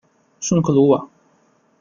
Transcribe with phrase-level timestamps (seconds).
[0.39, 1.07] 圣克鲁瓦。